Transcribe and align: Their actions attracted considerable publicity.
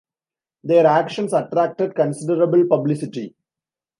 Their 0.63 0.87
actions 0.87 1.31
attracted 1.31 1.93
considerable 1.93 2.65
publicity. 2.67 3.35